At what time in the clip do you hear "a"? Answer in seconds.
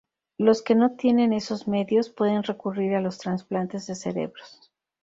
2.95-3.01